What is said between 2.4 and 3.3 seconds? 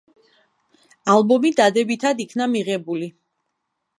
მიღებული.